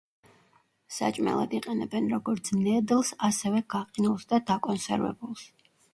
[0.93, 5.45] საჭმელად იყენებენ, როგორც ნედლს ასევე გაყინულს და დაკონსერვებულს.